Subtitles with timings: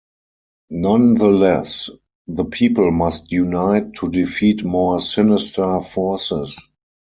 [0.71, 1.91] Nonetheless,
[2.25, 6.57] the people must unite to defeat more sinister forces.